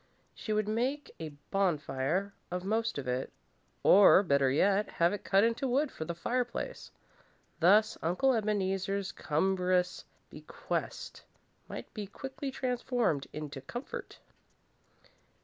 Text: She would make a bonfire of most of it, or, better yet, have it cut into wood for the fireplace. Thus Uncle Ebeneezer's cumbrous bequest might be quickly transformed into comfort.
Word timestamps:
She 0.33 0.51
would 0.51 0.67
make 0.67 1.11
a 1.19 1.29
bonfire 1.51 2.33
of 2.49 2.65
most 2.65 2.97
of 2.97 3.07
it, 3.07 3.31
or, 3.83 4.23
better 4.23 4.49
yet, 4.49 4.93
have 4.93 5.13
it 5.13 5.23
cut 5.23 5.43
into 5.43 5.67
wood 5.67 5.91
for 5.91 6.05
the 6.05 6.15
fireplace. 6.15 6.89
Thus 7.59 7.99
Uncle 8.01 8.33
Ebeneezer's 8.33 9.11
cumbrous 9.11 10.05
bequest 10.31 11.21
might 11.69 11.93
be 11.93 12.07
quickly 12.07 12.49
transformed 12.49 13.27
into 13.31 13.61
comfort. 13.61 14.17